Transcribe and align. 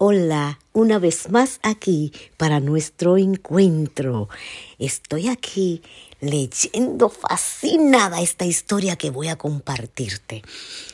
Hola, 0.00 0.60
una 0.74 1.00
vez 1.00 1.28
más 1.28 1.58
aquí 1.64 2.12
para 2.36 2.60
nuestro 2.60 3.18
encuentro. 3.18 4.28
Estoy 4.78 5.26
aquí 5.26 5.82
leyendo 6.20 7.08
fascinada 7.08 8.20
esta 8.20 8.44
historia 8.44 8.94
que 8.94 9.10
voy 9.10 9.26
a 9.26 9.34
compartirte. 9.34 10.42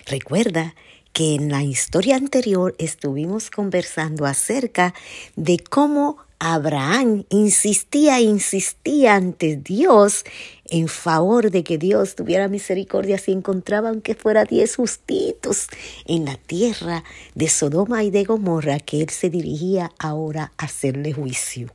Recuerda 0.07 0.75
que 1.13 1.35
en 1.35 1.51
la 1.51 1.63
historia 1.63 2.17
anterior 2.17 2.75
estuvimos 2.79 3.51
conversando 3.51 4.25
acerca 4.25 4.95
de 5.37 5.59
cómo 5.59 6.17
Abraham 6.47 7.25
insistía, 7.31 8.21
insistía 8.21 9.15
ante 9.15 9.57
Dios 9.57 10.25
en 10.67 10.89
favor 10.89 11.51
de 11.51 11.65
que 11.65 11.79
Dios 11.79 12.17
tuviera 12.17 12.49
misericordia 12.49 13.17
si 13.17 13.33
encontraban 13.33 14.03
que 14.03 14.15
fuera 14.15 14.45
diez 14.45 14.77
justitos 14.77 15.69
en 16.05 16.27
la 16.27 16.37
tierra 16.37 17.03
de 17.35 17.49
Sodoma 17.49 18.05
y 18.05 18.11
de 18.11 18.25
Gomorra 18.25 18.79
que 18.79 19.01
él 19.01 19.09
se 19.09 19.31
dirigía 19.31 19.91
ahora 19.99 20.53
a 20.59 20.67
hacerle 20.67 21.15
juicio. 21.15 21.73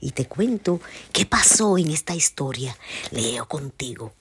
Y 0.00 0.10
te 0.10 0.26
cuento 0.26 0.82
qué 1.10 1.24
pasó 1.24 1.78
en 1.78 1.90
esta 1.90 2.14
historia. 2.14 2.76
Leo 3.10 3.48
contigo. 3.48 4.12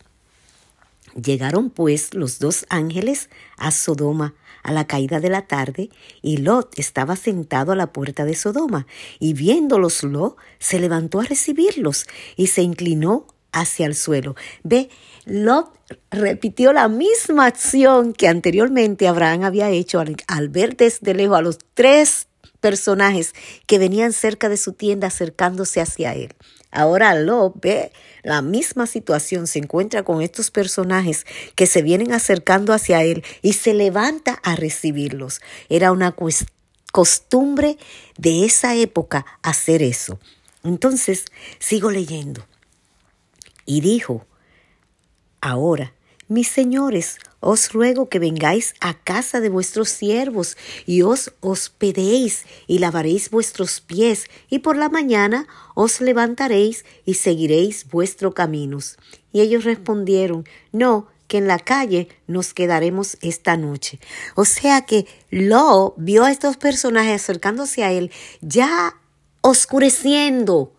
Llegaron 1.16 1.70
pues 1.70 2.14
los 2.14 2.40
dos 2.40 2.66
ángeles 2.70 3.30
a 3.58 3.72
Sodoma 3.72 4.34
a 4.64 4.72
la 4.72 4.88
caída 4.88 5.20
de 5.20 5.30
la 5.30 5.46
tarde, 5.46 5.90
y 6.22 6.38
Lot 6.38 6.80
estaba 6.80 7.16
sentado 7.16 7.74
a 7.74 7.76
la 7.76 7.92
puerta 7.92 8.26
de 8.26 8.34
Sodoma, 8.34 8.88
y 9.20 9.34
viéndolos 9.34 10.04
Lot 10.04 10.38
se 10.58 10.80
levantó 10.80 11.20
a 11.20 11.26
recibirlos 11.26 12.06
y 12.38 12.48
se 12.48 12.62
inclinó 12.62 13.28
hacia 13.52 13.86
el 13.86 13.96
suelo. 13.96 14.36
Ve, 14.64 14.90
Lot 15.26 15.78
repitió 16.10 16.74
la 16.74 16.88
misma 16.88 17.46
acción 17.46 18.14
que 18.14 18.28
anteriormente 18.28 19.08
Abraham 19.08 19.44
había 19.44 19.70
hecho 19.70 20.00
al, 20.00 20.16
al 20.28 20.50
ver 20.50 20.76
desde 20.76 21.14
lejos 21.14 21.38
a 21.38 21.42
los 21.42 21.60
tres 21.74 22.28
personajes 22.60 23.34
que 23.68 23.78
venían 23.78 24.14
cerca 24.14 24.50
de 24.50 24.58
su 24.58 24.74
tienda 24.74 25.08
acercándose 25.08 25.82
hacia 25.82 26.16
él. 26.16 26.34
Ahora 26.74 27.14
Lot 27.14 27.54
ve 27.62 27.92
la 28.24 28.42
misma 28.42 28.88
situación, 28.88 29.48
se 29.48 29.60
encuentra 29.60 30.04
con 30.04 30.22
estos 30.22 30.50
personajes 30.50 31.26
que 31.56 31.68
se 31.68 31.82
vienen 31.82 32.12
acercando 32.14 32.74
hacia 32.74 33.04
él 33.04 33.24
y 33.42 33.54
se 33.54 33.74
levanta 33.74 34.40
a 34.44 34.56
recibirlos. 34.56 35.40
Era 35.70 35.92
una 35.92 36.16
costumbre 36.92 37.78
de 38.18 38.46
esa 38.46 38.76
época 38.76 39.26
hacer 39.44 39.84
eso. 39.84 40.20
Entonces, 40.64 41.26
sigo 41.60 41.92
leyendo. 41.92 42.44
Y 43.66 43.82
dijo, 43.82 44.26
ahora, 45.42 45.94
mis 46.34 46.48
señores, 46.48 47.20
os 47.40 47.72
ruego 47.72 48.10
que 48.10 48.18
vengáis 48.18 48.74
a 48.80 48.96
casa 48.96 49.40
de 49.40 49.50
vuestros 49.50 49.90
siervos 49.90 50.58
y 50.86 51.04
os 51.04 51.32
hospedéis 51.42 52.46
y 52.66 52.80
lavaréis 52.80 53.30
vuestros 53.30 53.82
pies 53.82 54.26
y 54.50 54.60
por 54.60 54.76
la 54.76 54.90
mañana 54.90 55.48
os 55.76 56.02
levantaréis 56.02 56.86
y 57.06 57.14
seguiréis 57.14 57.88
vuestros 57.90 58.34
caminos. 58.34 58.98
Y 59.32 59.42
ellos 59.42 59.64
respondieron, 59.64 60.46
no, 60.72 61.08
que 61.28 61.38
en 61.38 61.48
la 61.48 61.60
calle 61.60 62.10
nos 62.28 62.54
quedaremos 62.54 63.18
esta 63.22 63.56
noche. 63.56 64.00
O 64.36 64.46
sea 64.46 64.86
que 64.86 65.06
Lo 65.30 65.94
vio 65.98 66.26
a 66.26 66.32
estos 66.32 66.58
personajes 66.58 67.22
acercándose 67.22 67.84
a 67.84 67.92
él 67.92 68.12
ya 68.42 68.96
oscureciendo. 69.42 70.74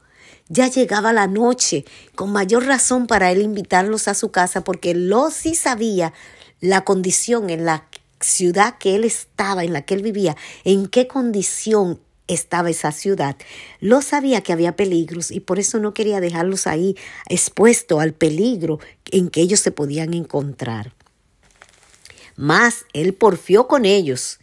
Ya 0.49 0.69
llegaba 0.69 1.13
la 1.13 1.27
noche, 1.27 1.85
con 2.15 2.31
mayor 2.31 2.67
razón 2.67 3.07
para 3.07 3.33
él 3.33 3.41
invitarlos 3.41 4.09
a 4.09 4.15
su 4.15 4.31
casa, 4.31 4.63
porque 4.63 4.95
Lo 4.95 5.31
sí 5.31 5.55
sabía 5.55 6.13
la 6.61 6.85
condición 6.85 7.49
en 7.51 7.65
la 7.65 7.89
ciudad 8.21 8.77
que 8.79 8.95
él 8.95 9.05
estaba, 9.05 9.65
en 9.65 9.73
la 9.73 9.83
que 9.83 9.95
él 9.95 10.03
vivía, 10.03 10.37
en 10.65 10.87
qué 10.87 11.07
condición 11.07 12.01
estaba 12.27 12.71
esa 12.71 12.93
ciudad. 12.93 13.37
Lo 13.81 14.03
sabía 14.03 14.43
que 14.43 14.53
había 14.53 14.77
peligros 14.77 15.31
y 15.31 15.41
por 15.41 15.59
eso 15.59 15.79
no 15.79 15.95
quería 15.95 16.21
dejarlos 16.21 16.67
ahí 16.67 16.97
expuestos 17.29 18.01
al 18.01 18.13
peligro 18.13 18.81
en 19.11 19.29
que 19.29 19.41
ellos 19.41 19.61
se 19.61 19.71
podían 19.71 20.15
encontrar. 20.15 20.93
Mas 22.37 22.87
él 22.93 23.15
porfió 23.15 23.67
con 23.67 23.85
ellos 23.85 24.41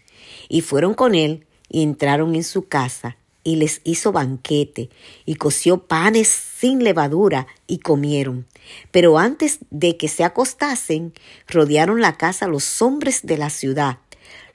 y 0.47 0.61
fueron 0.61 0.93
con 0.93 1.15
él 1.15 1.45
y 1.69 1.83
entraron 1.83 2.35
en 2.35 2.43
su 2.43 2.67
casa 2.67 3.17
y 3.43 3.55
les 3.55 3.81
hizo 3.83 4.11
banquete, 4.11 4.89
y 5.25 5.35
coció 5.35 5.87
panes 5.87 6.27
sin 6.27 6.83
levadura, 6.83 7.47
y 7.67 7.79
comieron. 7.79 8.45
Pero 8.91 9.17
antes 9.17 9.59
de 9.69 9.97
que 9.97 10.07
se 10.07 10.23
acostasen, 10.23 11.13
rodearon 11.47 12.01
la 12.01 12.17
casa 12.17 12.47
los 12.47 12.81
hombres 12.81 13.21
de 13.23 13.37
la 13.37 13.49
ciudad, 13.49 13.99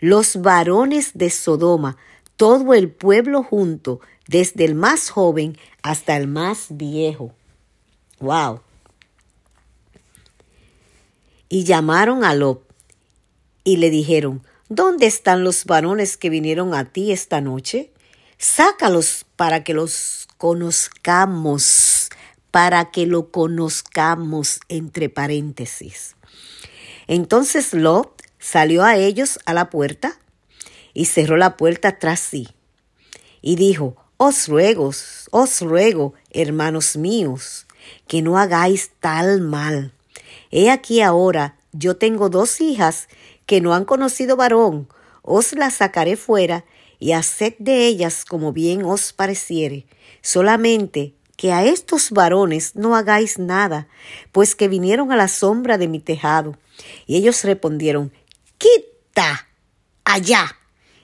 los 0.00 0.41
varones 0.41 1.12
de 1.14 1.30
Sodoma, 1.30 1.97
todo 2.36 2.74
el 2.74 2.91
pueblo 2.91 3.42
junto, 3.42 4.00
desde 4.28 4.64
el 4.64 4.74
más 4.74 5.10
joven 5.10 5.56
hasta 5.82 6.16
el 6.16 6.26
más 6.28 6.66
viejo. 6.70 7.32
¡Wow! 8.20 8.60
Y 11.48 11.64
llamaron 11.64 12.24
a 12.24 12.34
Lot 12.34 12.62
y 13.62 13.76
le 13.76 13.91
dijeron, 13.91 14.42
¿Dónde 14.68 15.06
están 15.06 15.44
los 15.44 15.64
varones 15.64 16.16
que 16.16 16.28
vinieron 16.28 16.74
a 16.74 16.86
ti 16.86 17.12
esta 17.12 17.41
noche? 17.41 17.92
Sácalos 18.38 19.24
para 19.36 19.64
que 19.64 19.72
los 19.72 20.28
conozcamos, 20.36 22.10
para 22.50 22.91
que 22.91 23.06
lo 23.06 23.30
conozcamos 23.30 24.60
entre 24.69 25.08
paréntesis. 25.08 26.16
Entonces 27.06 27.72
Lot 27.72 28.22
salió 28.38 28.84
a 28.84 28.97
ellos 28.97 29.38
a 29.47 29.54
la 29.54 29.70
puerta 29.70 30.19
y 30.92 31.06
cerró 31.06 31.38
la 31.38 31.56
puerta 31.56 31.98
tras 31.98 32.20
sí. 32.20 32.48
Y 33.41 33.56
dijo, 33.56 33.97
os 34.19 34.48
ruego, 34.48 34.92
os 35.30 35.60
ruego, 35.62 36.12
hermanos 36.30 36.97
míos, 36.97 37.66
que 38.06 38.20
no 38.20 38.38
hagáis 38.38 38.91
tal 39.00 39.41
mal. 39.41 39.94
He 40.50 40.70
aquí 40.70 41.00
ahora, 41.00 41.56
yo 41.72 41.97
tengo 41.97 42.28
dos 42.28 42.60
hijas 42.60 43.08
que 43.47 43.62
no 43.62 43.74
han 43.74 43.86
conocido 43.86 44.36
varón, 44.36 44.88
os 45.22 45.53
las 45.54 45.74
sacaré 45.74 46.16
fuera 46.16 46.64
y 47.06 47.12
haced 47.12 47.54
de 47.60 47.86
ellas 47.86 48.24
como 48.24 48.52
bien 48.52 48.84
os 48.84 49.12
pareciere, 49.12 49.86
solamente 50.22 51.14
que 51.36 51.52
a 51.52 51.64
estos 51.64 52.10
varones 52.10 52.74
no 52.74 52.96
hagáis 52.96 53.38
nada, 53.38 53.86
pues 54.32 54.56
que 54.56 54.66
vinieron 54.66 55.12
a 55.12 55.16
la 55.16 55.28
sombra 55.28 55.78
de 55.78 55.86
mi 55.86 56.00
tejado. 56.00 56.58
Y 57.06 57.14
ellos 57.14 57.44
respondieron, 57.44 58.12
quita 58.58 59.46
allá. 60.04 60.56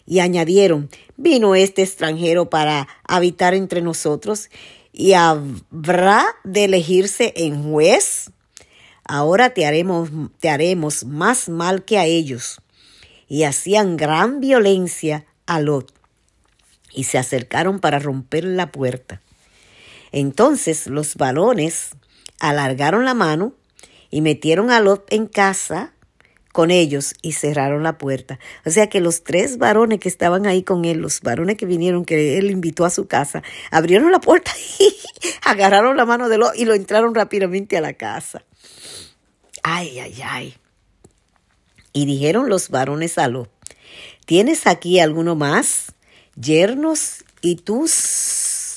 Y 0.05 0.19
añadieron, 0.19 0.91
vino 1.17 1.55
este 1.55 1.83
extranjero 1.83 2.51
para 2.51 2.89
habitar 3.05 3.55
entre 3.55 3.81
nosotros, 3.81 4.51
y 4.93 5.13
habrá 5.13 6.27
de 6.43 6.65
elegirse 6.65 7.33
en 7.37 7.63
juez. 7.71 8.33
Ahora 9.05 9.51
te 9.51 9.67
haremos, 9.67 10.11
te 10.41 10.51
haremos 10.51 11.05
más 11.05 11.49
mal 11.49 11.85
que 11.85 11.99
a 11.99 12.07
ellos. 12.07 12.61
Y 13.29 13.45
hacían 13.45 13.97
gran 13.97 14.41
violencia 14.41 15.27
y 16.95 17.05
se 17.05 17.19
acercaron 17.19 17.81
para 17.81 17.99
romper 17.99 18.45
la 18.45 18.71
puerta. 18.71 19.21
Entonces 20.13 20.87
los 20.87 21.17
varones 21.17 21.91
alargaron 22.39 23.05
la 23.05 23.15
mano 23.15 23.55
y 24.11 24.21
metieron 24.21 24.71
a 24.71 24.81
Lot 24.81 25.07
en 25.11 25.27
casa 25.27 25.95
con 26.53 26.71
ellos 26.71 27.15
y 27.23 27.33
cerraron 27.33 27.83
la 27.83 27.97
puerta. 27.97 28.39
O 28.67 28.71
sea 28.71 28.89
que 28.89 29.01
los 29.01 29.25
tres 29.25 29.57
varones 29.57 30.01
que 30.01 30.09
estaban 30.09 30.47
ahí 30.47 30.63
con 30.63 30.85
él, 30.85 30.99
los 30.99 31.23
varones 31.23 31.57
que 31.57 31.65
vinieron, 31.65 32.05
que 32.05 32.37
él 32.37 32.51
invitó 32.51 32.85
a 32.85 32.91
su 32.91 33.07
casa, 33.07 33.43
abrieron 33.71 34.13
la 34.13 34.21
puerta 34.21 34.53
y 34.79 34.95
agarraron 35.45 35.97
la 35.97 36.05
mano 36.05 36.29
de 36.29 36.39
Lot 36.39 36.55
y 36.57 36.67
lo 36.67 36.75
entraron 36.75 37.15
rápidamente 37.15 37.79
a 37.79 37.81
la 37.81 37.95
casa. 37.95 38.45
Ay, 39.63 39.99
ay, 39.99 40.23
ay. 40.23 40.55
Y 41.95 42.05
dijeron 42.05 42.49
los 42.49 42.69
varones 42.69 43.17
a 43.19 43.29
Lot, 43.29 43.51
¿Tienes 44.33 44.67
aquí 44.67 44.99
alguno 44.99 45.37
más? 45.37 45.93
Yernos 46.37 47.23
y 47.43 47.57
tus 47.57 48.77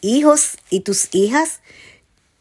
hijos 0.00 0.56
y 0.70 0.80
tus 0.80 1.14
hijas, 1.14 1.60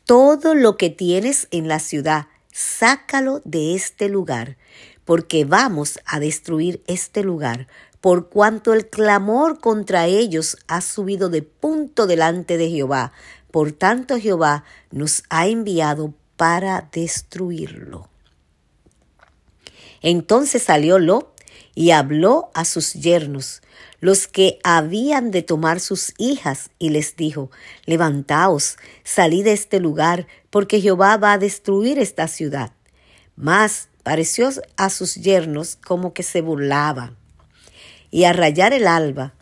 todo 0.06 0.56
lo 0.56 0.78
que 0.78 0.90
tienes 0.90 1.50
en 1.52 1.68
la 1.68 1.80
ciudad, 1.80 2.28
sácalo 2.54 3.42
de 3.44 3.76
este 3.76 4.08
lugar, 4.08 4.56
porque 5.04 5.44
vamos 5.44 6.00
a 6.06 6.22
destruir 6.22 6.82
este 6.88 7.22
lugar, 7.22 7.68
por 8.00 8.30
cuanto 8.30 8.74
el 8.74 8.88
clamor 8.88 9.60
contra 9.60 10.06
ellos 10.06 10.56
ha 10.70 10.80
subido 10.80 11.28
de 11.28 11.42
punto 11.42 12.08
delante 12.08 12.56
de 12.56 12.70
Jehová. 12.70 13.12
Por 13.52 13.74
tanto 13.74 14.18
Jehová 14.18 14.64
nos 14.90 15.24
ha 15.30 15.48
enviado 15.48 16.14
para 16.38 16.88
destruirlo. 16.94 18.08
Entonces 20.06 20.62
salió 20.62 21.00
Lot 21.00 21.34
y 21.74 21.90
habló 21.90 22.52
a 22.54 22.64
sus 22.64 22.94
yernos, 22.94 23.64
los 24.02 24.28
que 24.28 24.60
habían 24.64 25.32
de 25.32 25.42
tomar 25.42 25.80
sus 25.80 26.14
hijas, 26.20 26.70
y 26.78 26.90
les 26.92 27.16
dijo, 27.16 27.50
Levantaos, 27.88 28.78
salid 29.04 29.46
de 29.46 29.54
este 29.54 29.80
lugar, 29.80 30.28
porque 30.52 30.80
Jehová 30.80 31.18
va 31.18 31.34
a 31.34 31.38
destruir 31.40 31.98
esta 31.98 32.28
ciudad. 32.28 32.72
Mas 33.36 33.90
pareció 34.04 34.50
a 34.78 34.92
sus 34.92 35.16
yernos 35.16 35.76
como 35.76 36.14
que 36.14 36.22
se 36.22 36.42
burlaba. 36.42 37.16
Y 38.12 38.26
a 38.26 38.34
rayar 38.34 38.74
el 38.74 38.86
alba, 38.86 39.34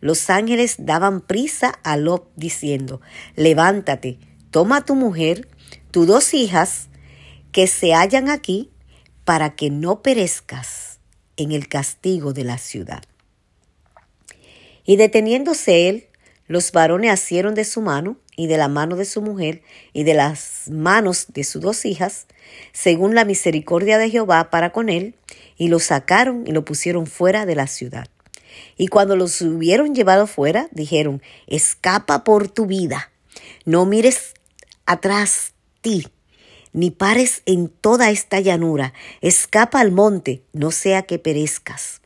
los 0.00 0.30
ángeles 0.30 0.76
daban 0.78 1.20
prisa 1.20 1.78
a 1.82 1.98
Lot 1.98 2.32
diciendo, 2.36 3.02
levántate, 3.34 4.18
toma 4.50 4.78
a 4.78 4.84
tu 4.86 4.94
mujer, 4.94 5.46
tus 5.90 6.06
dos 6.06 6.32
hijas, 6.32 6.88
que 7.52 7.66
se 7.66 7.92
hallan 7.92 8.30
aquí, 8.30 8.70
para 9.26 9.56
que 9.56 9.70
no 9.70 10.02
perezcas 10.02 11.00
en 11.36 11.50
el 11.50 11.66
castigo 11.66 12.32
de 12.32 12.44
la 12.44 12.58
ciudad. 12.58 13.02
Y 14.84 14.96
deteniéndose 14.96 15.88
él, 15.88 16.06
los 16.46 16.70
varones 16.70 17.10
asieron 17.10 17.56
de 17.56 17.64
su 17.64 17.82
mano 17.82 18.18
y 18.36 18.46
de 18.46 18.56
la 18.56 18.68
mano 18.68 18.94
de 18.94 19.04
su 19.04 19.20
mujer 19.22 19.62
y 19.92 20.04
de 20.04 20.14
las 20.14 20.70
manos 20.70 21.26
de 21.34 21.42
sus 21.42 21.60
dos 21.60 21.84
hijas, 21.86 22.26
según 22.72 23.16
la 23.16 23.24
misericordia 23.24 23.98
de 23.98 24.10
Jehová 24.10 24.48
para 24.48 24.70
con 24.70 24.88
él, 24.88 25.16
y 25.56 25.66
lo 25.66 25.80
sacaron 25.80 26.46
y 26.46 26.52
lo 26.52 26.64
pusieron 26.64 27.08
fuera 27.08 27.46
de 27.46 27.56
la 27.56 27.66
ciudad. 27.66 28.06
Y 28.76 28.86
cuando 28.86 29.16
los 29.16 29.40
hubieron 29.42 29.92
llevado 29.92 30.28
fuera, 30.28 30.68
dijeron, 30.70 31.20
escapa 31.48 32.22
por 32.22 32.48
tu 32.48 32.66
vida, 32.66 33.10
no 33.64 33.86
mires 33.86 34.34
atrás 34.86 35.52
ti, 35.80 36.06
ni 36.76 36.90
pares 36.90 37.42
en 37.46 37.68
toda 37.68 38.10
esta 38.10 38.38
llanura, 38.38 38.92
escapa 39.22 39.80
al 39.80 39.92
monte, 39.92 40.42
no 40.52 40.70
sea 40.70 41.02
que 41.02 41.18
perezcas. 41.18 42.02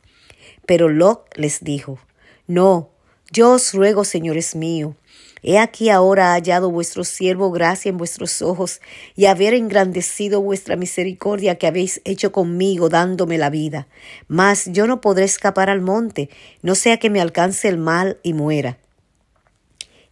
Pero 0.65 0.89
Lot 0.89 1.37
les 1.37 1.63
dijo, 1.63 1.99
no, 2.47 2.91
yo 3.33 3.51
os 3.51 3.75
ruego, 3.75 4.05
señores 4.05 4.55
míos, 4.55 4.95
He 5.43 5.59
aquí 5.59 5.89
ahora 5.89 6.35
hallado 6.35 6.71
vuestro 6.71 7.03
siervo 7.03 7.51
gracia 7.51 7.89
en 7.89 7.97
vuestros 7.97 8.43
ojos 8.43 8.81
y 9.17 9.25
haber 9.25 9.55
engrandecido 9.55 10.43
vuestra 10.43 10.77
misericordia 10.77 11.55
que 11.55 11.67
habéis 11.67 12.03
hecho 12.05 12.31
conmigo 12.31 12.91
dándome 12.91 13.39
la 13.39 13.49
vida. 13.49 13.89
Mas 14.29 14.67
yo 14.67 14.87
no 14.87 15.01
podré 15.01 15.25
escapar 15.25 15.71
al 15.71 15.81
monte, 15.81 16.29
no 16.61 16.75
sea 16.75 16.99
que 16.99 17.09
me 17.09 17.23
alcance 17.23 17.69
el 17.69 17.79
mal 17.79 18.19
y 18.23 18.35
muera. 18.35 18.77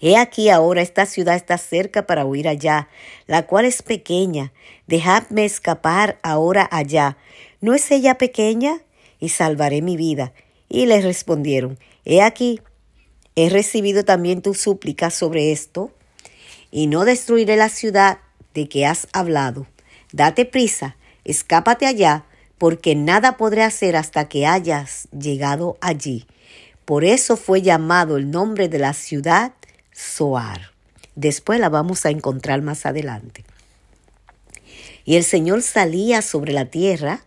He 0.00 0.17
aquí 0.17 0.49
ahora 0.49 0.81
esta 0.81 1.06
ciudad 1.06 1.35
está 1.35 1.59
cerca 1.59 2.06
para 2.06 2.25
huir 2.25 2.49
allá, 2.49 2.89
la 3.27 3.47
cual 3.47 3.65
es 3.65 3.83
pequeña. 3.83 4.53
Dejadme 4.87 5.45
escapar 5.45 6.19
ahora 6.23 6.69
allá. 6.71 7.17
¿No 7.61 7.75
es 7.75 7.91
ella 7.91 8.17
pequeña? 8.17 8.81
Y 9.19 9.31
salvaré 9.31 9.83
mi 9.83 9.97
vida. 9.97 10.33
Y 10.69 10.87
les 10.87 11.03
respondieron, 11.03 11.79
He 12.05 12.23
aquí, 12.23 12.61
he 13.35 13.49
recibido 13.49 14.05
también 14.05 14.41
tu 14.43 14.55
súplica 14.55 15.11
sobre 15.11 15.50
esto, 15.50 15.91
y 16.71 16.87
no 16.87 17.05
destruiré 17.05 17.56
la 17.56 17.69
ciudad 17.69 18.19
de 18.55 18.69
que 18.69 18.87
has 18.87 19.09
hablado. 19.12 19.67
Date 20.12 20.45
prisa, 20.45 20.97
escápate 21.25 21.87
allá, 21.87 22.25
porque 22.59 22.95
nada 22.95 23.37
podré 23.37 23.62
hacer 23.62 23.97
hasta 23.97 24.29
que 24.29 24.47
hayas 24.47 25.09
llegado 25.11 25.77
allí. 25.81 26.27
Por 26.85 27.05
eso 27.05 27.37
fue 27.37 27.62
llamado 27.62 28.17
el 28.17 28.31
nombre 28.31 28.69
de 28.69 28.79
la 28.79 28.93
ciudad 28.93 29.53
Soar. 29.99 30.71
Después 31.17 31.59
la 31.59 31.69
vamos 31.69 32.06
a 32.06 32.11
encontrar 32.11 32.62
más 32.62 32.87
adelante. 32.87 33.45
Y 35.05 35.17
el 35.17 35.25
Señor 35.25 35.62
salía 35.62 36.23
sobre 36.23 36.53
la 36.53 36.67
tierra, 36.67 37.25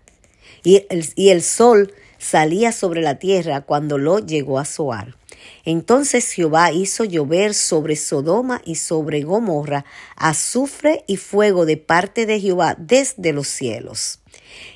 y 0.63 0.85
el, 0.89 1.05
y 1.15 1.29
el 1.29 1.41
sol 1.41 1.93
salía 2.17 2.71
sobre 2.71 3.01
la 3.01 3.19
tierra 3.19 3.61
cuando 3.61 3.97
lo 3.97 4.19
llegó 4.19 4.57
a 4.57 4.63
Soar. 4.63 5.17
Entonces 5.65 6.31
Jehová 6.31 6.71
hizo 6.71 7.03
llover 7.03 7.55
sobre 7.55 7.97
Sodoma 7.97 8.61
y 8.63 8.75
sobre 8.75 9.23
Gomorra 9.23 9.83
azufre 10.15 11.03
y 11.07 11.17
fuego 11.17 11.65
de 11.65 11.77
parte 11.77 12.25
de 12.25 12.39
Jehová 12.39 12.75
desde 12.77 13.33
los 13.33 13.47
cielos. 13.47 14.19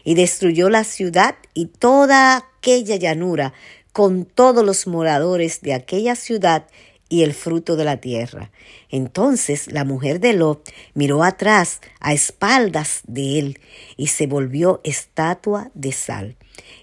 Y 0.04 0.16
destruyó 0.16 0.70
la 0.70 0.84
ciudad 0.84 1.36
y 1.54 1.68
toda 1.68 2.38
aquella 2.38 2.98
llanura 2.98 3.54
con 3.94 4.26
todos 4.26 4.66
los 4.66 4.88
moradores 4.88 5.62
de 5.62 5.74
aquella 5.74 6.16
ciudad 6.16 6.68
y 7.10 7.24
el 7.24 7.34
fruto 7.34 7.76
de 7.76 7.86
la 7.86 7.98
tierra. 7.98 8.52
Entonces 8.90 9.72
la 9.72 9.84
mujer 9.84 10.20
de 10.20 10.34
Lot 10.34 10.70
miró 10.94 11.24
atrás 11.24 11.82
a 12.00 12.14
espaldas 12.14 13.02
de 13.08 13.40
él 13.40 13.60
y 13.98 14.08
se 14.08 14.28
volvió 14.28 14.82
estatua 14.84 15.72
de 15.74 15.92
sal. 15.92 16.36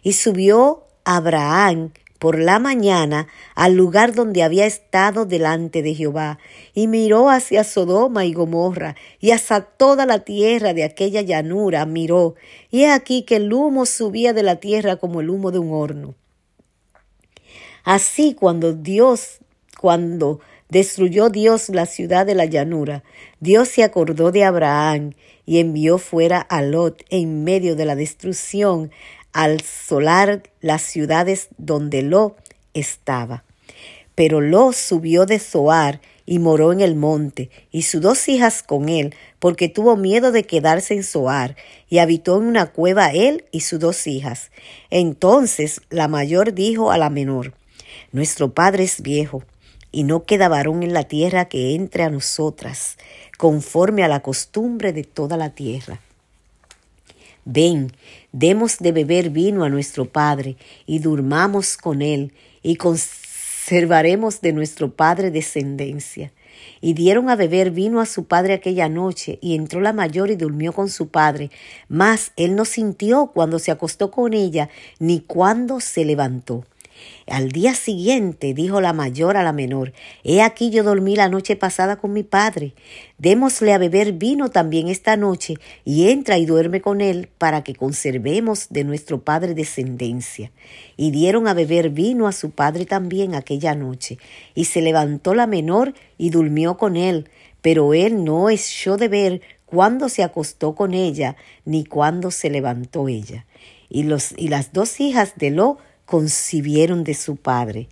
Y 0.02 0.12
subió 0.12 0.86
Abraham 1.04 1.92
por 2.22 2.38
la 2.38 2.60
mañana 2.60 3.26
al 3.56 3.74
lugar 3.74 4.14
donde 4.14 4.44
había 4.44 4.64
estado 4.64 5.26
delante 5.26 5.82
de 5.82 5.92
Jehová, 5.92 6.38
y 6.72 6.86
miró 6.86 7.28
hacia 7.28 7.64
Sodoma 7.64 8.24
y 8.24 8.32
Gomorra, 8.32 8.94
y 9.18 9.32
hasta 9.32 9.62
toda 9.62 10.06
la 10.06 10.20
tierra 10.20 10.72
de 10.72 10.84
aquella 10.84 11.20
llanura 11.22 11.84
miró, 11.84 12.36
y 12.70 12.84
he 12.84 12.92
aquí 12.92 13.22
que 13.22 13.34
el 13.34 13.52
humo 13.52 13.86
subía 13.86 14.32
de 14.32 14.44
la 14.44 14.60
tierra 14.60 14.98
como 14.98 15.20
el 15.20 15.30
humo 15.30 15.50
de 15.50 15.58
un 15.58 15.72
horno. 15.72 16.14
Así 17.82 18.34
cuando 18.34 18.72
Dios, 18.72 19.38
cuando 19.82 20.38
destruyó 20.68 21.28
Dios 21.28 21.68
la 21.68 21.86
ciudad 21.86 22.24
de 22.24 22.36
la 22.36 22.44
llanura, 22.44 23.02
Dios 23.40 23.68
se 23.68 23.82
acordó 23.82 24.30
de 24.30 24.44
Abraham 24.44 25.14
y 25.44 25.58
envió 25.58 25.98
fuera 25.98 26.40
a 26.40 26.62
Lot 26.62 27.02
en 27.10 27.42
medio 27.42 27.74
de 27.74 27.84
la 27.84 27.96
destrucción 27.96 28.92
al 29.32 29.60
solar 29.62 30.44
las 30.60 30.82
ciudades 30.82 31.48
donde 31.58 32.02
Lo 32.02 32.36
estaba. 32.74 33.42
Pero 34.14 34.40
Lo 34.40 34.72
subió 34.72 35.26
de 35.26 35.40
Zoar 35.40 36.00
y 36.26 36.38
moró 36.38 36.72
en 36.72 36.80
el 36.80 36.94
monte, 36.94 37.50
y 37.72 37.82
sus 37.82 38.00
dos 38.00 38.28
hijas 38.28 38.62
con 38.62 38.88
él, 38.88 39.16
porque 39.40 39.68
tuvo 39.68 39.96
miedo 39.96 40.30
de 40.30 40.44
quedarse 40.44 40.94
en 40.94 41.02
Zoar, 41.02 41.56
y 41.88 41.98
habitó 41.98 42.36
en 42.36 42.44
una 42.44 42.66
cueva 42.66 43.08
él 43.08 43.46
y 43.50 43.62
sus 43.62 43.80
dos 43.80 44.06
hijas. 44.06 44.52
Entonces 44.90 45.80
la 45.90 46.06
mayor 46.06 46.54
dijo 46.54 46.92
a 46.92 46.98
la 46.98 47.10
menor, 47.10 47.54
Nuestro 48.12 48.54
padre 48.54 48.84
es 48.84 49.02
viejo, 49.02 49.42
y 49.92 50.04
no 50.04 50.24
queda 50.24 50.48
varón 50.48 50.82
en 50.82 50.94
la 50.94 51.04
tierra 51.04 51.44
que 51.44 51.74
entre 51.74 52.02
a 52.02 52.10
nosotras, 52.10 52.96
conforme 53.38 54.02
a 54.02 54.08
la 54.08 54.20
costumbre 54.20 54.92
de 54.92 55.04
toda 55.04 55.36
la 55.36 55.50
tierra. 55.50 56.00
Ven, 57.44 57.92
demos 58.32 58.78
de 58.78 58.92
beber 58.92 59.30
vino 59.30 59.64
a 59.64 59.68
nuestro 59.68 60.06
Padre, 60.06 60.56
y 60.86 61.00
durmamos 61.00 61.76
con 61.76 62.00
él, 62.00 62.32
y 62.62 62.76
conservaremos 62.76 64.40
de 64.40 64.52
nuestro 64.52 64.92
Padre 64.94 65.30
descendencia. 65.30 66.32
Y 66.80 66.94
dieron 66.94 67.28
a 67.30 67.36
beber 67.36 67.70
vino 67.70 68.00
a 68.00 68.06
su 68.06 68.24
padre 68.24 68.54
aquella 68.54 68.88
noche, 68.88 69.38
y 69.40 69.56
entró 69.56 69.80
la 69.80 69.92
mayor 69.92 70.30
y 70.30 70.36
durmió 70.36 70.72
con 70.72 70.88
su 70.88 71.08
padre. 71.08 71.50
Mas 71.88 72.32
él 72.36 72.54
no 72.54 72.64
sintió 72.64 73.32
cuando 73.34 73.58
se 73.58 73.70
acostó 73.70 74.10
con 74.10 74.32
ella, 74.32 74.68
ni 74.98 75.20
cuando 75.20 75.80
se 75.80 76.04
levantó. 76.04 76.64
Al 77.26 77.50
día 77.50 77.74
siguiente 77.74 78.52
dijo 78.52 78.80
la 78.80 78.92
mayor 78.92 79.36
a 79.36 79.42
la 79.42 79.52
menor, 79.52 79.92
He 80.24 80.42
aquí 80.42 80.70
yo 80.70 80.82
dormí 80.82 81.16
la 81.16 81.28
noche 81.28 81.56
pasada 81.56 81.96
con 81.96 82.12
mi 82.12 82.22
padre. 82.22 82.74
Démosle 83.18 83.72
a 83.72 83.78
beber 83.78 84.12
vino 84.12 84.50
también 84.50 84.88
esta 84.88 85.16
noche, 85.16 85.54
y 85.84 86.10
entra 86.10 86.38
y 86.38 86.46
duerme 86.46 86.80
con 86.80 87.00
él, 87.00 87.28
para 87.38 87.62
que 87.62 87.74
conservemos 87.74 88.66
de 88.70 88.84
nuestro 88.84 89.22
padre 89.22 89.54
descendencia. 89.54 90.50
Y 90.96 91.10
dieron 91.10 91.46
a 91.46 91.54
beber 91.54 91.90
vino 91.90 92.26
a 92.26 92.32
su 92.32 92.50
padre 92.50 92.86
también 92.86 93.34
aquella 93.34 93.74
noche. 93.74 94.18
Y 94.54 94.64
se 94.64 94.80
levantó 94.80 95.34
la 95.34 95.46
menor 95.46 95.94
y 96.18 96.30
durmió 96.30 96.76
con 96.76 96.96
él, 96.96 97.28
pero 97.60 97.94
él 97.94 98.24
no 98.24 98.50
echó 98.50 98.96
de 98.96 99.08
ver 99.08 99.40
cuándo 99.72 100.08
se 100.08 100.22
acostó 100.22 100.74
con 100.74 100.92
ella, 100.92 101.36
ni 101.64 101.84
cuándo 101.84 102.30
se 102.30 102.50
levantó 102.50 103.08
ella. 103.08 103.46
Y, 103.88 104.02
los, 104.02 104.34
y 104.36 104.48
las 104.48 104.72
dos 104.72 105.00
hijas 105.00 105.34
de 105.36 105.50
Lo 105.50 105.78
concibieron 106.06 107.04
de 107.04 107.14
su 107.14 107.36
padre. 107.36 107.88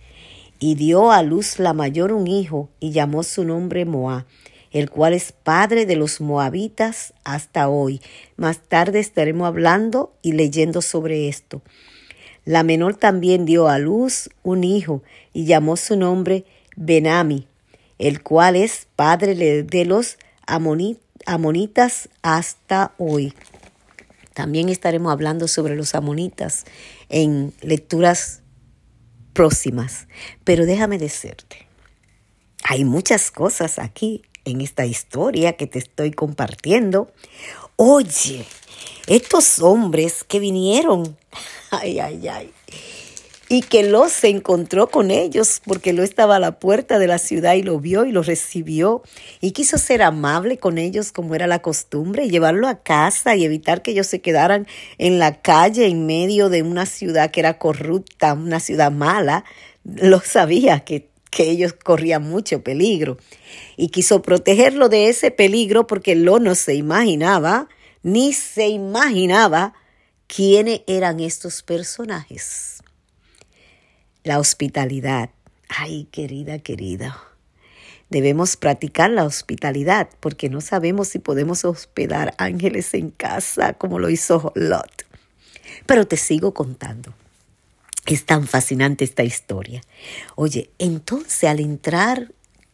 Y 0.59 0.75
dio 0.75 1.11
a 1.11 1.23
luz 1.23 1.57
la 1.57 1.73
mayor 1.73 2.13
un 2.13 2.27
hijo 2.27 2.69
y 2.79 2.91
llamó 2.91 3.23
su 3.23 3.43
nombre 3.43 3.85
Moab, 3.85 4.25
el 4.71 4.89
cual 4.89 5.13
es 5.13 5.31
padre 5.31 5.85
de 5.85 5.95
los 5.95 6.21
moabitas 6.21 7.13
hasta 7.23 7.67
hoy. 7.67 7.99
Más 8.37 8.59
tarde 8.59 8.99
estaremos 8.99 9.47
hablando 9.47 10.13
y 10.21 10.33
leyendo 10.33 10.81
sobre 10.81 11.27
esto. 11.27 11.61
La 12.45 12.63
menor 12.63 12.95
también 12.95 13.45
dio 13.45 13.67
a 13.67 13.77
luz 13.79 14.29
un 14.43 14.63
hijo 14.63 15.03
y 15.33 15.45
llamó 15.45 15.77
su 15.77 15.95
nombre 15.95 16.45
Benami, 16.75 17.47
el 17.99 18.23
cual 18.23 18.55
es 18.55 18.87
padre 18.95 19.63
de 19.63 19.85
los 19.85 20.17
amonitas 20.45 22.09
hasta 22.23 22.93
hoy. 22.97 23.33
También 24.33 24.69
estaremos 24.69 25.11
hablando 25.11 25.47
sobre 25.47 25.75
los 25.75 25.95
amonitas 25.95 26.65
en 27.09 27.53
lecturas 27.61 28.41
próximas. 29.33 30.07
Pero 30.43 30.65
déjame 30.65 30.97
decirte, 30.97 31.67
hay 32.63 32.85
muchas 32.85 33.31
cosas 33.31 33.79
aquí 33.79 34.23
en 34.45 34.61
esta 34.61 34.85
historia 34.85 35.53
que 35.53 35.67
te 35.67 35.79
estoy 35.79 36.11
compartiendo. 36.11 37.11
Oye, 37.75 38.45
estos 39.07 39.59
hombres 39.59 40.23
que 40.23 40.39
vinieron, 40.39 41.17
ay, 41.71 41.99
ay, 41.99 42.27
ay, 42.27 42.53
y 43.51 43.63
que 43.63 43.83
Lot 43.83 44.07
se 44.07 44.29
encontró 44.29 44.87
con 44.87 45.11
ellos 45.11 45.61
porque 45.65 45.91
Lot 45.91 46.05
estaba 46.05 46.37
a 46.37 46.39
la 46.39 46.57
puerta 46.57 46.99
de 46.99 47.07
la 47.07 47.17
ciudad 47.17 47.55
y 47.55 47.63
lo 47.63 47.81
vio 47.81 48.05
y 48.05 48.13
lo 48.13 48.23
recibió 48.23 49.03
y 49.41 49.51
quiso 49.51 49.77
ser 49.77 50.03
amable 50.03 50.57
con 50.57 50.77
ellos 50.77 51.11
como 51.11 51.35
era 51.35 51.47
la 51.47 51.61
costumbre 51.61 52.23
y 52.23 52.29
llevarlo 52.29 52.69
a 52.69 52.81
casa 52.81 53.35
y 53.35 53.43
evitar 53.43 53.81
que 53.81 53.91
ellos 53.91 54.07
se 54.07 54.21
quedaran 54.21 54.67
en 54.99 55.19
la 55.19 55.41
calle 55.41 55.87
en 55.87 56.05
medio 56.05 56.47
de 56.47 56.61
una 56.61 56.85
ciudad 56.85 57.29
que 57.29 57.41
era 57.41 57.57
corrupta, 57.57 58.35
una 58.35 58.61
ciudad 58.61 58.89
mala. 58.89 59.43
Lo 59.83 60.21
sabía 60.21 60.85
que, 60.85 61.09
que 61.29 61.49
ellos 61.49 61.73
corrían 61.73 62.23
mucho 62.23 62.63
peligro 62.63 63.17
y 63.75 63.89
quiso 63.89 64.21
protegerlo 64.21 64.87
de 64.87 65.09
ese 65.09 65.29
peligro 65.29 65.87
porque 65.87 66.15
Lot 66.15 66.41
no 66.41 66.55
se 66.55 66.75
imaginaba 66.75 67.67
ni 68.01 68.31
se 68.31 68.69
imaginaba 68.69 69.73
quiénes 70.25 70.83
eran 70.87 71.19
estos 71.19 71.63
personajes 71.63 72.80
la 74.23 74.39
hospitalidad. 74.39 75.29
Ay, 75.69 76.07
querida, 76.11 76.59
querida. 76.59 77.21
Debemos 78.09 78.57
practicar 78.57 79.09
la 79.09 79.23
hospitalidad 79.23 80.09
porque 80.19 80.49
no 80.49 80.59
sabemos 80.59 81.07
si 81.07 81.19
podemos 81.19 81.63
hospedar 81.63 82.33
ángeles 82.37 82.93
en 82.93 83.09
casa 83.09 83.73
como 83.73 83.99
lo 83.99 84.09
hizo 84.09 84.51
Lot. 84.55 85.05
Pero 85.85 86.05
te 86.05 86.17
sigo 86.17 86.53
contando. 86.53 87.13
Es 88.05 88.25
tan 88.25 88.47
fascinante 88.47 89.05
esta 89.05 89.23
historia. 89.23 89.81
Oye, 90.35 90.71
entonces 90.77 91.45
al 91.45 91.59
entrar 91.59 92.33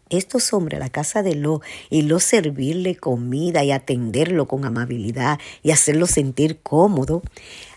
estos 0.10 0.54
hombres 0.54 0.78
a 0.78 0.84
la 0.84 0.90
casa 0.90 1.22
de 1.22 1.36
Lot 1.36 1.62
y 1.90 2.04
lo 2.04 2.20
servirle 2.20 2.96
comida 2.96 3.64
y 3.64 3.72
atenderlo 3.72 4.48
con 4.48 4.66
amabilidad 4.66 5.40
y 5.62 5.72
hacerlo 5.72 6.08
sentir 6.08 6.60
cómodo, 6.62 7.22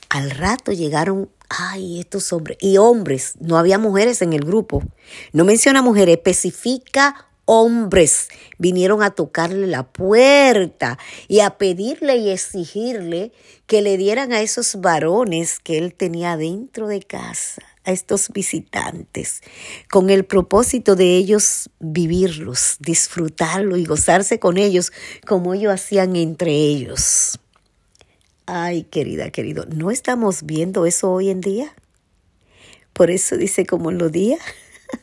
al 0.09 0.31
rato 0.31 0.73
llegaron 0.73 1.29
Ay, 1.53 1.99
estos 1.99 2.33
hombres. 2.33 2.59
Y 2.61 2.77
hombres, 2.77 3.35
no 3.41 3.59
había 3.59 3.77
mujeres 3.77 4.23
en 4.23 4.33
el 4.33 4.45
grupo. 4.45 4.85
No 5.33 5.45
menciona 5.45 5.83
mujeres, 5.83 6.17
especifica 6.17 7.27
hombres. 7.45 8.29
Vinieron 8.59 9.03
a 9.03 9.11
tocarle 9.11 9.67
la 9.67 9.83
puerta 9.83 10.97
y 11.27 11.41
a 11.41 11.59
pedirle 11.59 12.19
y 12.19 12.31
exigirle 12.31 13.33
que 13.67 13.83
le 13.83 13.97
dieran 13.97 14.33
a 14.33 14.43
esos 14.43 14.77
varones 14.81 15.59
que 15.59 15.77
él 15.77 15.93
tenía 15.93 16.37
dentro 16.37 16.87
de 16.87 17.03
casa, 17.03 17.63
a 17.85 17.91
estos 17.91 18.29
visitantes, 18.29 19.41
con 19.91 20.09
el 20.09 20.25
propósito 20.25 20.95
de 20.95 21.17
ellos 21.17 21.69
vivirlos, 21.81 22.77
disfrutarlo 22.79 23.77
y 23.77 23.85
gozarse 23.85 24.39
con 24.39 24.57
ellos 24.57 24.93
como 25.27 25.53
ellos 25.53 25.73
hacían 25.73 26.15
entre 26.15 26.53
ellos. 26.53 27.41
Ay, 28.53 28.83
querida, 28.83 29.31
querido, 29.31 29.65
¿no 29.67 29.93
estamos 29.93 30.43
viendo 30.43 30.85
eso 30.85 31.13
hoy 31.13 31.31
en 31.31 31.41
día? 31.41 31.73
Por 32.93 33.13
eso 33.13 33.37
dice 33.37 33.65
como 33.65 33.93
en 33.93 33.99
los 33.99 34.11
días, 34.11 34.41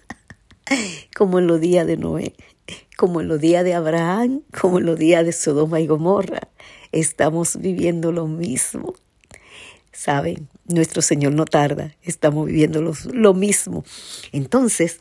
como 1.15 1.39
en 1.39 1.47
los 1.47 1.61
días 1.61 1.87
de 1.87 1.95
Noé, 1.95 2.35
como 2.97 3.21
en 3.21 3.29
los 3.29 3.39
días 3.39 3.63
de 3.63 3.73
Abraham, 3.73 4.41
como 4.59 4.79
en 4.79 4.85
los 4.85 4.99
días 4.99 5.25
de 5.25 5.31
Sodoma 5.31 5.79
y 5.79 5.87
Gomorra. 5.87 6.41
Estamos 6.91 7.55
viviendo 7.55 8.11
lo 8.11 8.27
mismo. 8.27 8.95
Saben, 9.93 10.49
nuestro 10.65 11.01
Señor 11.01 11.31
no 11.31 11.45
tarda, 11.45 11.95
estamos 12.01 12.47
viviendo 12.47 12.81
lo, 12.81 12.91
lo 13.13 13.33
mismo. 13.33 13.85
Entonces, 14.33 14.99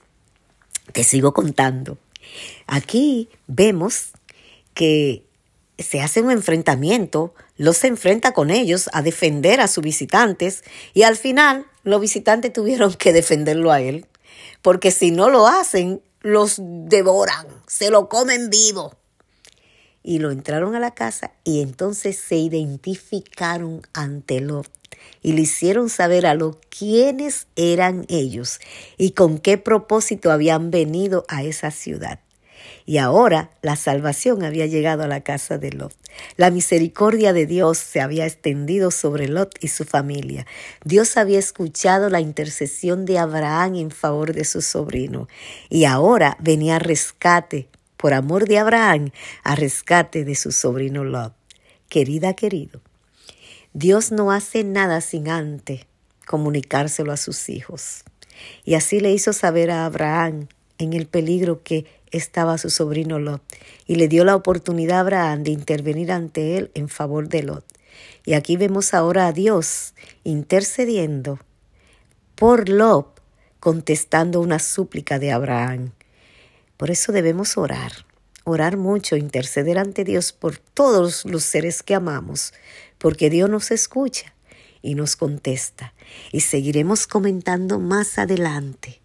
te 0.93 1.03
sigo 1.03 1.35
contando. 1.35 1.99
Aquí 2.69 3.29
vemos 3.49 4.13
que 4.73 5.26
se 5.79 6.01
hace 6.01 6.23
un 6.23 6.31
enfrentamiento, 6.31 7.35
los 7.57 7.85
enfrenta 7.85 8.33
con 8.33 8.51
ellos 8.51 8.89
a 8.93 9.03
defender 9.03 9.61
a 9.61 9.69
sus 9.69 9.85
visitantes 9.85 10.65
y 10.95 11.03
al 11.03 11.17
final 11.17 11.67
los 11.83 12.01
visitantes 12.01 12.53
tuvieron 12.53 12.95
que 12.95 13.13
defenderlo 13.13 13.73
a 13.73 13.81
él, 13.81 14.07
porque 14.63 14.91
si 14.91 15.11
no 15.11 15.31
lo 15.31 15.47
hacen, 15.47 16.01
los 16.21 16.57
devoran, 16.59 17.47
se 17.67 17.91
lo 17.91 18.09
comen 18.09 18.51
vivo. 18.51 18.95
Y 20.03 20.19
lo 20.21 20.31
entraron 20.31 20.77
a 20.77 20.81
la 20.81 20.95
casa 20.95 21.33
y 21.43 21.61
entonces 21.61 22.17
se 22.17 22.37
identificaron 22.37 23.83
ante 23.93 24.41
Lot 24.41 24.71
y 25.23 25.33
le 25.33 25.43
hicieron 25.43 25.91
saber 25.91 26.27
a 26.27 26.35
Lot 26.35 26.65
quiénes 26.69 27.49
eran 27.57 28.07
ellos 28.09 28.61
y 28.97 29.13
con 29.13 29.39
qué 29.39 29.59
propósito 29.59 30.31
habían 30.31 30.71
venido 30.71 31.25
a 31.29 31.43
esa 31.43 31.71
ciudad. 31.73 32.21
Y 32.85 32.99
ahora 32.99 33.51
la 33.63 33.77
salvación 33.77 34.45
había 34.45 34.67
llegado 34.67 35.03
a 35.03 35.09
la 35.09 35.23
casa 35.23 35.59
de 35.59 35.73
Lot. 35.73 35.95
La 36.37 36.51
misericordia 36.51 37.33
de 37.33 37.47
Dios 37.47 37.79
se 37.79 38.01
había 38.01 38.27
extendido 38.27 38.91
sobre 38.91 39.29
Lot 39.29 39.57
y 39.61 39.69
su 39.69 39.85
familia. 39.85 40.47
Dios 40.85 41.17
había 41.17 41.39
escuchado 41.39 42.09
la 42.09 42.21
intercesión 42.21 43.05
de 43.05 43.19
Abraham 43.19 43.77
en 43.77 43.91
favor 43.91 44.33
de 44.33 44.45
su 44.45 44.63
sobrino. 44.63 45.29
Y 45.69 45.85
ahora 45.85 46.37
venía 46.41 46.77
a 46.77 46.81
rescate, 46.81 47.69
por 47.97 48.15
amor 48.15 48.47
de 48.47 48.59
Abraham, 48.59 49.11
a 49.43 49.57
rescate 49.57 50.25
de 50.25 50.35
su 50.35 50.53
sobrino 50.53 51.05
Lot. 51.05 51.35
Querida, 51.89 52.35
querido, 52.35 52.81
Dios 53.73 54.13
no 54.13 54.33
hace 54.33 54.65
nada 54.65 55.01
sin 55.01 55.29
antes 55.29 55.87
comunicárselo 56.27 57.13
a 57.13 57.17
sus 57.17 57.49
hijos. 57.49 58.05
Y 58.65 58.75
así 58.75 59.01
le 59.01 59.13
hizo 59.13 59.33
saber 59.33 59.71
a 59.71 59.87
Abraham 59.87 60.49
en 60.79 60.93
el 60.93 61.07
peligro 61.07 61.63
que 61.63 61.87
estaba 62.11 62.59
su 62.59 62.71
sobrino 62.71 63.19
Lot, 63.19 63.43
y 63.87 63.97
le 63.97 64.09
dio 64.09 64.25
la 64.25 64.37
oportunidad 64.37 64.99
a 64.99 65.01
Abraham 65.01 65.43
de 65.43 65.51
intervenir 65.51 66.13
ante 66.13 66.57
él 66.57 66.71
en 66.75 66.89
favor 66.89 67.29
de 67.29 67.43
Lot. 67.43 67.65
Y 68.25 68.35
aquí 68.35 68.57
vemos 68.57 68.95
ahora 68.95 69.29
a 69.29 69.33
Dios 69.33 69.95
intercediendo 70.25 71.39
por 72.35 72.69
Lot, 72.69 73.21
contestando 73.61 74.41
una 74.41 74.59
súplica 74.59 75.19
de 75.19 75.33
Abraham. 75.33 75.93
Por 76.77 76.91
eso 76.91 77.13
debemos 77.13 77.57
orar, 77.57 77.93
orar 78.45 78.77
mucho, 78.77 79.17
interceder 79.17 79.79
ante 79.79 80.05
Dios 80.05 80.33
por 80.33 80.59
todos 80.59 81.25
los 81.25 81.43
seres 81.43 81.83
que 81.83 81.95
amamos, 81.95 82.53
porque 82.99 83.31
Dios 83.31 83.49
nos 83.49 83.71
escucha 83.71 84.35
y 84.83 84.95
nos 84.95 85.17
contesta. 85.17 85.95
Y 86.33 86.41
seguiremos 86.41 87.07
comentando 87.07 87.79
más 87.79 88.19
adelante 88.19 89.01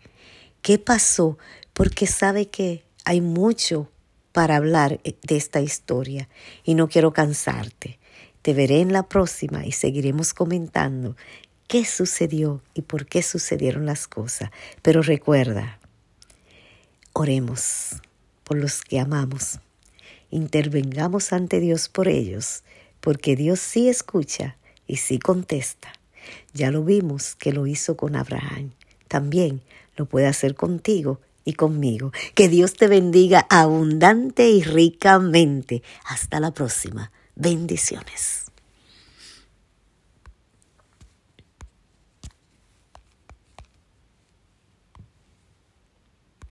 qué 0.62 0.78
pasó, 0.78 1.38
porque 1.74 2.06
sabe 2.06 2.50
que 2.50 2.84
hay 3.06 3.22
mucho 3.22 3.90
para 4.32 4.56
hablar 4.56 5.00
eh, 5.04 5.16
de 5.24 5.38
esta 5.38 5.62
historia 5.62 6.30
y 6.64 6.76
no 6.76 6.88
quiero 6.88 7.14
cansarte. 7.14 8.00
Te 8.42 8.54
veré 8.54 8.82
en 8.82 8.94
la 8.94 9.04
próxima 9.04 9.66
y 9.66 9.72
seguiremos 9.72 10.34
comentando 10.34 11.16
qué 11.68 11.86
sucedió 11.86 12.62
y 12.74 12.82
por 12.82 13.06
qué 13.06 13.22
sucedieron 13.22 13.86
las 13.86 14.08
cosas. 14.08 14.52
Pero 14.82 15.02
recuerda, 15.02 15.80
oremos 17.14 18.02
por 18.44 18.58
los 18.58 18.82
que 18.82 19.00
amamos. 19.00 19.60
Intervengamos 20.32 21.34
ante 21.34 21.60
Dios 21.60 21.90
por 21.90 22.08
ellos, 22.08 22.64
porque 23.00 23.36
Dios 23.36 23.60
sí 23.60 23.90
escucha 23.90 24.58
y 24.88 24.98
sí 24.98 25.20
contesta. 25.20 25.94
Ya 26.54 26.72
lo 26.72 26.84
vimos 26.84 27.36
que 27.36 27.54
lo 27.54 27.68
hizo 27.68 27.96
con 27.98 28.16
Abraham. 28.16 28.72
También 29.08 29.62
lo 29.98 30.06
puede 30.06 30.28
hacer 30.28 30.56
contigo 30.56 31.20
y 31.46 31.54
conmigo. 31.54 32.12
Que 32.36 32.50
Dios 32.50 32.74
te 32.74 32.88
bendiga 32.88 33.46
abundante 33.50 34.50
y 34.50 34.64
ricamente. 34.64 35.84
Hasta 36.06 36.40
la 36.40 36.52
próxima. 36.52 37.12
Bendiciones. 37.36 38.51